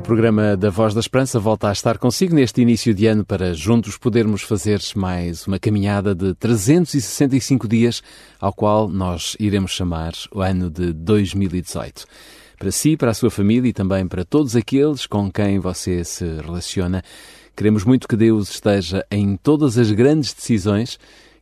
[0.00, 3.52] O programa da Voz da Esperança volta a estar consigo neste início de ano para
[3.52, 8.02] juntos podermos fazer mais uma caminhada de 365 dias,
[8.40, 12.06] ao qual nós iremos chamar o ano de 2018.
[12.58, 16.24] Para si, para a sua família e também para todos aqueles com quem você se
[16.24, 17.04] relaciona,
[17.54, 20.98] queremos muito que Deus esteja em todas as grandes decisões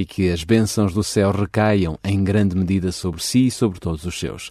[0.00, 4.06] e que as bênçãos do céu recaiam em grande medida sobre si e sobre todos
[4.06, 4.50] os seus.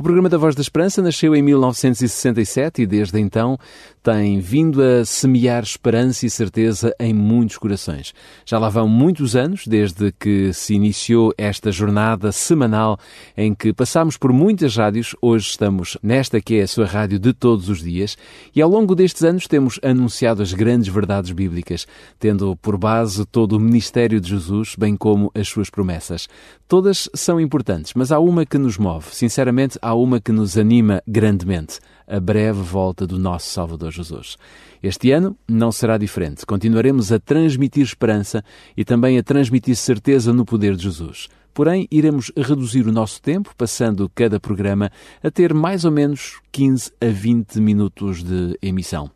[0.00, 3.58] O programa da Voz da Esperança nasceu em 1967 e desde então
[4.02, 8.14] tem vindo a semear esperança e certeza em muitos corações.
[8.46, 12.98] Já lá vão muitos anos desde que se iniciou esta jornada semanal
[13.36, 15.14] em que passamos por muitas rádios.
[15.20, 18.16] Hoje estamos nesta que é a sua rádio de todos os dias
[18.56, 21.86] e ao longo destes anos temos anunciado as grandes verdades bíblicas,
[22.18, 26.26] tendo por base todo o ministério de Jesus, bem como as suas promessas.
[26.66, 29.14] Todas são importantes, mas há uma que nos move.
[29.14, 31.78] Sinceramente, há uma que nos anima grandemente:
[32.08, 34.38] a breve volta do nosso Salvador Jesus.
[34.82, 36.46] Este ano não será diferente.
[36.46, 38.42] Continuaremos a transmitir esperança
[38.74, 41.28] e também a transmitir certeza no poder de Jesus.
[41.52, 44.90] Porém, iremos reduzir o nosso tempo, passando cada programa
[45.22, 49.10] a ter mais ou menos 15 a 20 minutos de emissão.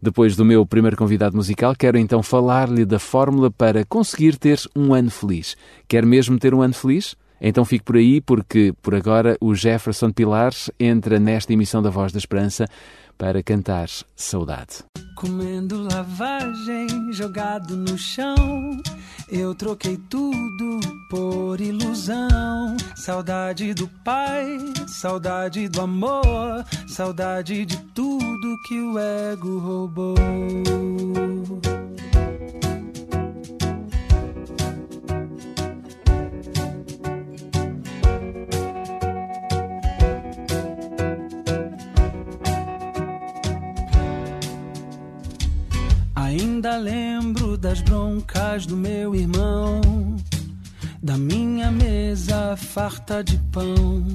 [0.00, 4.94] Depois do meu primeiro convidado musical, quero então falar-lhe da fórmula para conseguir ter um
[4.94, 5.56] ano feliz.
[5.88, 7.16] Quer mesmo ter um ano feliz?
[7.40, 12.12] Então fique por aí, porque por agora o Jefferson Pilares entra nesta emissão da Voz
[12.12, 12.66] da Esperança
[13.18, 14.84] para cantar Saudade.
[15.16, 18.80] Comendo lavagem jogado no chão,
[19.28, 20.78] eu troquei tudo
[21.10, 22.76] por ilusão.
[22.94, 30.14] Saudade do pai, saudade do amor, saudade de tudo que o ego roubou.
[46.78, 49.80] Lembro das broncas do meu irmão,
[51.02, 54.06] da minha mesa farta de pão,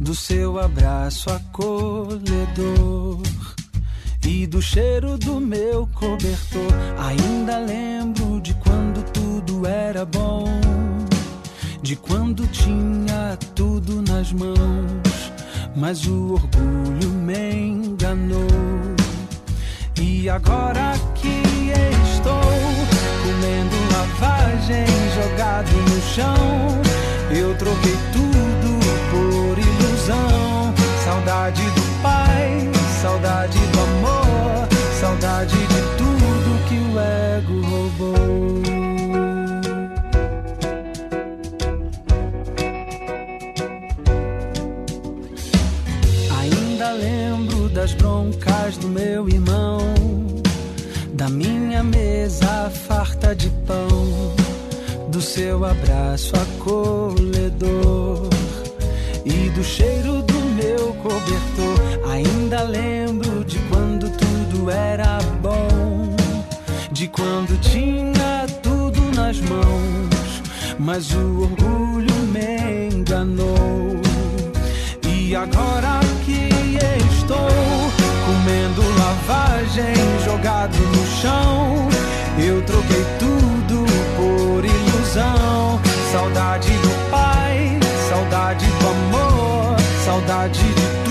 [0.00, 3.20] do seu abraço acolhedor
[4.26, 6.72] e do cheiro do meu cobertor.
[6.98, 10.44] Ainda lembro de quando tudo era bom,
[11.82, 15.32] de quando tinha tudo nas mãos,
[15.76, 19.03] mas o orgulho me enganou.
[20.24, 21.42] E agora que
[22.14, 22.40] estou
[23.22, 26.80] comendo lavagem jogado no chão,
[27.30, 28.80] eu troquei tudo
[29.10, 30.72] por ilusão.
[31.04, 32.70] Saudade do pai,
[33.02, 34.73] saudade do amor,
[67.16, 70.42] quando tinha tudo nas mãos,
[70.78, 74.00] mas o orgulho me enganou.
[75.08, 76.48] E agora que
[77.14, 77.48] estou
[78.26, 79.94] comendo lavagem
[80.24, 81.88] jogado no chão,
[82.38, 83.84] eu troquei tudo
[84.16, 85.80] por ilusão.
[86.12, 91.03] Saudade do pai, saudade do amor, saudade de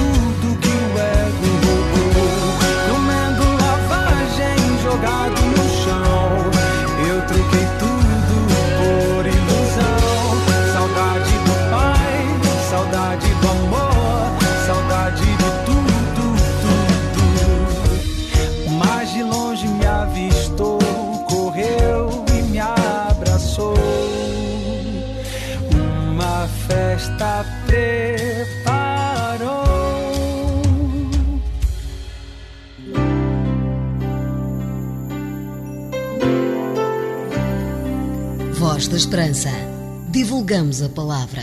[38.84, 39.50] Voz da Esperança.
[40.10, 41.42] Divulgamos a palavra.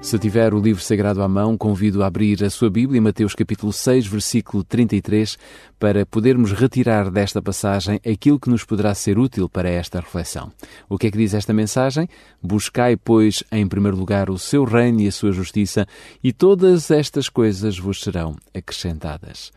[0.00, 3.72] Se tiver o livro sagrado à mão, convido a abrir a sua Bíblia, Mateus capítulo
[3.72, 5.36] 6, versículo 33,
[5.76, 10.52] para podermos retirar desta passagem aquilo que nos poderá ser útil para esta reflexão.
[10.88, 12.08] O que é que diz esta mensagem?
[12.40, 15.84] Buscai, pois, em primeiro lugar o seu reino e a sua justiça,
[16.22, 19.50] e todas estas coisas vos serão acrescentadas.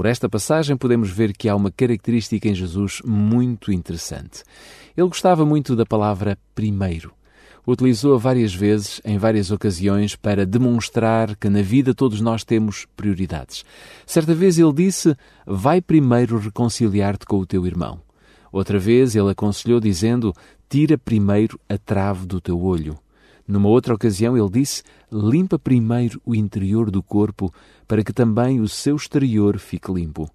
[0.00, 4.42] Por esta passagem podemos ver que há uma característica em Jesus muito interessante.
[4.96, 7.12] Ele gostava muito da palavra primeiro.
[7.66, 13.62] utilizou-a várias vezes, em várias ocasiões, para demonstrar que na vida todos nós temos prioridades.
[14.06, 15.14] Certa vez ele disse:
[15.46, 18.00] Vai primeiro reconciliar-te com o teu irmão.
[18.50, 20.32] Outra vez ele aconselhou, dizendo:
[20.66, 22.98] Tira primeiro a trave do teu olho.
[23.46, 27.52] Numa outra ocasião, ele disse: Limpa primeiro o interior do corpo,
[27.86, 30.30] para que também o seu exterior fique limpo.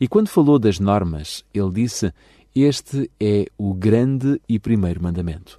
[0.00, 2.12] E quando falou das normas, ele disse:
[2.54, 5.58] Este é o grande e primeiro mandamento.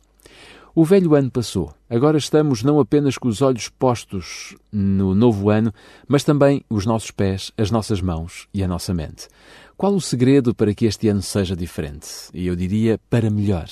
[0.73, 1.73] O velho ano passou.
[1.89, 5.73] Agora estamos não apenas com os olhos postos no novo ano,
[6.07, 9.27] mas também os nossos pés, as nossas mãos e a nossa mente.
[9.75, 12.07] Qual o segredo para que este ano seja diferente?
[12.33, 13.67] E eu diria para melhor.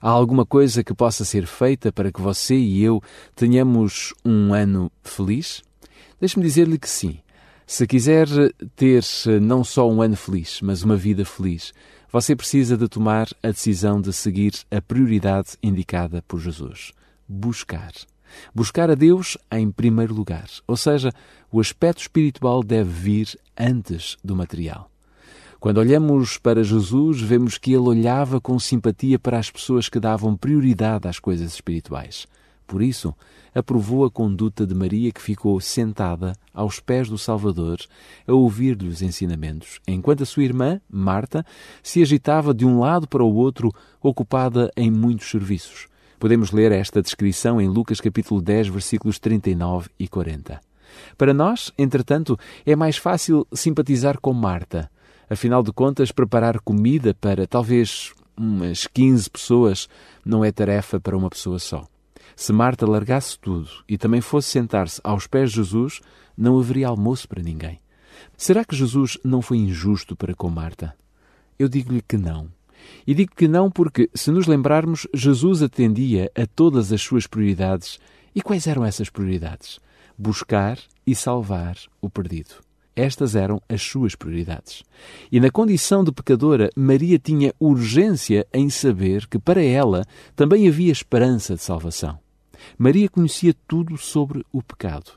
[0.00, 3.02] Há alguma coisa que possa ser feita para que você e eu
[3.34, 5.62] tenhamos um ano feliz?
[6.18, 7.18] Deixe-me dizer-lhe que sim.
[7.66, 8.26] Se quiser
[8.74, 9.04] ter
[9.40, 11.72] não só um ano feliz, mas uma vida feliz,
[12.10, 16.92] você precisa de tomar a decisão de seguir a prioridade indicada por Jesus:
[17.28, 17.92] buscar.
[18.54, 21.12] Buscar a Deus em primeiro lugar, ou seja,
[21.50, 24.89] o aspecto espiritual deve vir antes do material.
[25.60, 30.34] Quando olhamos para Jesus, vemos que ele olhava com simpatia para as pessoas que davam
[30.34, 32.26] prioridade às coisas espirituais.
[32.66, 33.14] Por isso,
[33.54, 37.78] aprovou a conduta de Maria, que ficou sentada aos pés do Salvador
[38.26, 41.44] a ouvir-lhe os ensinamentos, enquanto a sua irmã, Marta,
[41.82, 43.70] se agitava de um lado para o outro,
[44.00, 45.88] ocupada em muitos serviços.
[46.18, 50.58] Podemos ler esta descrição em Lucas capítulo 10, versículos 39 e 40.
[51.18, 54.90] Para nós, entretanto, é mais fácil simpatizar com Marta.
[55.30, 59.88] Afinal de contas, preparar comida para talvez umas 15 pessoas
[60.24, 61.86] não é tarefa para uma pessoa só.
[62.34, 66.00] Se Marta largasse tudo e também fosse sentar-se aos pés de Jesus,
[66.36, 67.78] não haveria almoço para ninguém.
[68.36, 70.96] Será que Jesus não foi injusto para com Marta?
[71.56, 72.48] Eu digo-lhe que não.
[73.06, 78.00] E digo que não porque, se nos lembrarmos, Jesus atendia a todas as suas prioridades.
[78.34, 79.78] E quais eram essas prioridades?
[80.18, 80.76] Buscar
[81.06, 82.69] e salvar o perdido.
[83.00, 84.84] Estas eram as suas prioridades.
[85.32, 90.04] E na condição de pecadora, Maria tinha urgência em saber que para ela
[90.36, 92.18] também havia esperança de salvação.
[92.76, 95.12] Maria conhecia tudo sobre o pecado,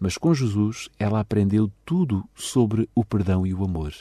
[0.00, 3.92] mas com Jesus ela aprendeu tudo sobre o perdão e o amor.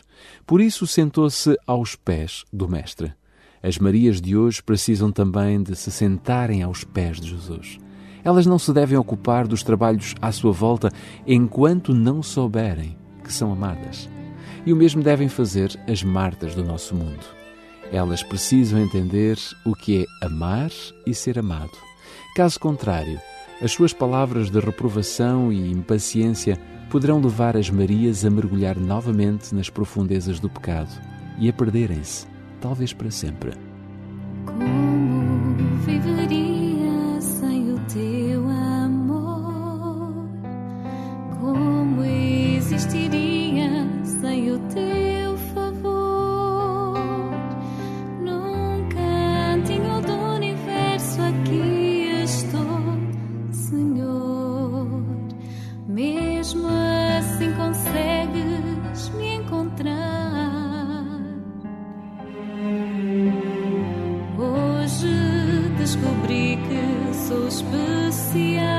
[0.44, 3.14] Por isso sentou-se aos pés do Mestre.
[3.62, 7.78] As Marias de hoje precisam também de se sentarem aos pés de Jesus.
[8.24, 10.92] Elas não se devem ocupar dos trabalhos à sua volta
[11.28, 12.98] enquanto não souberem
[13.28, 14.10] que são amadas.
[14.66, 17.24] E o mesmo devem fazer as Martas do nosso mundo.
[17.92, 20.72] Elas precisam entender o que é amar
[21.06, 21.72] e ser amado.
[22.36, 23.20] Caso contrário,
[23.62, 26.58] as suas palavras de reprovação e impaciência
[26.90, 30.92] poderão levar as Marias a mergulhar novamente nas profundezas do pecado
[31.40, 32.26] e a perderem-se,
[32.62, 33.52] talvez para sempre.
[65.98, 68.77] descobri que sou especial.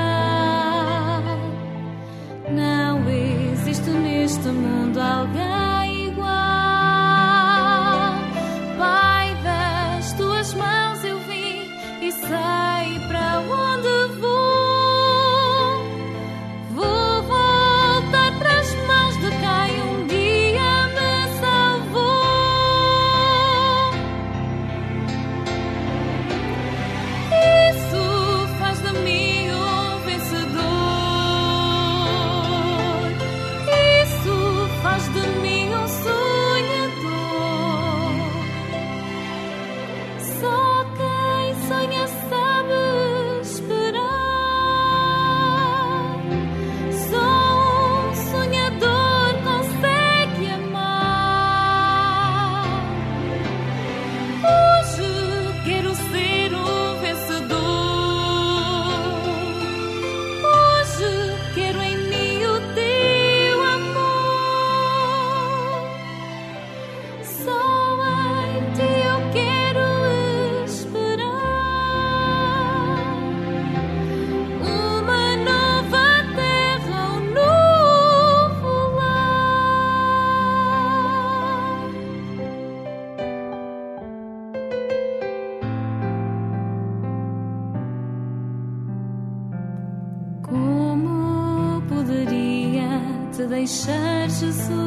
[93.68, 94.77] Te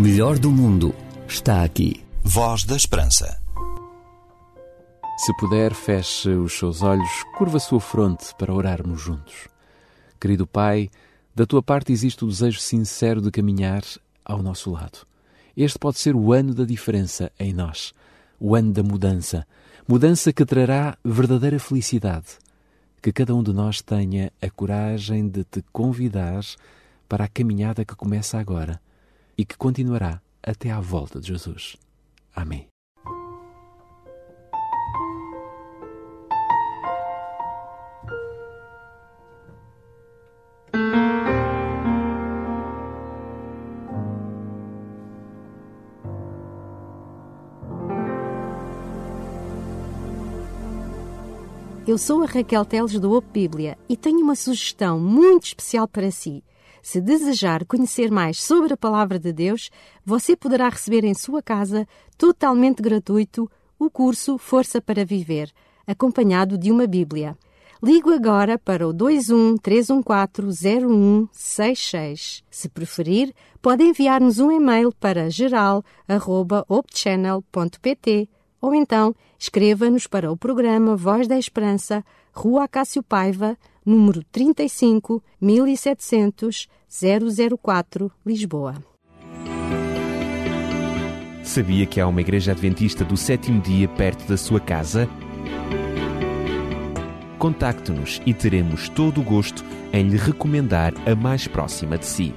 [0.00, 0.94] melhor do mundo
[1.28, 2.02] está aqui.
[2.24, 3.38] Voz da Esperança.
[5.18, 9.46] Se puder, feche os seus olhos, curva a sua fronte para orarmos juntos.
[10.18, 10.88] Querido Pai,
[11.34, 13.82] da tua parte existe o desejo sincero de caminhar
[14.24, 15.06] ao nosso lado.
[15.54, 17.92] Este pode ser o ano da diferença em nós,
[18.40, 19.46] o ano da mudança,
[19.86, 22.38] mudança que trará verdadeira felicidade.
[23.02, 26.42] Que cada um de nós tenha a coragem de te convidar
[27.06, 28.80] para a caminhada que começa agora
[29.40, 31.74] e que continuará até à volta de Jesus.
[32.36, 32.68] Amém.
[51.86, 56.10] Eu sou a Raquel Teles do Op Bíblia e tenho uma sugestão muito especial para
[56.10, 56.44] si.
[56.82, 59.70] Se desejar conhecer mais sobre a Palavra de Deus,
[60.04, 65.50] você poderá receber em sua casa, totalmente gratuito, o curso Força para Viver,
[65.86, 67.36] acompanhado de uma Bíblia.
[67.82, 70.68] Ligo agora para o 21 314
[71.32, 72.44] 0166.
[72.50, 78.28] Se preferir, pode enviar-nos um e-mail para geral.opchannel.pt
[78.60, 86.68] ou então escreva-nos para o programa Voz da Esperança, Rua Acácio Paiva, número 35 1700
[87.62, 88.74] 004, Lisboa.
[91.42, 95.08] Sabia que há uma igreja adventista do sétimo dia perto da sua casa?
[97.38, 102.34] Contacte-nos e teremos todo o gosto em lhe recomendar a mais próxima de si.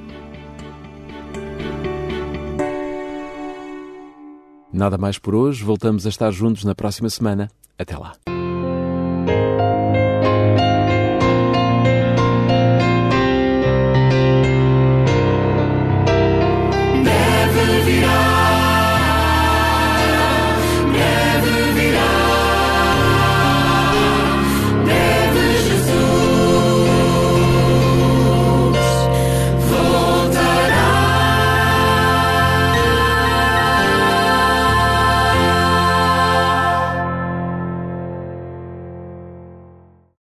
[4.71, 7.51] Nada mais por hoje, voltamos a estar juntos na próxima semana.
[7.77, 8.23] Até lá.